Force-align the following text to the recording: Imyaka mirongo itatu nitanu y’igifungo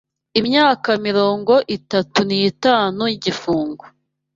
Imyaka 0.39 0.89
mirongo 1.05 1.53
itatu 1.77 2.19
nitanu 2.29 3.01
y’igifungo 3.11 3.83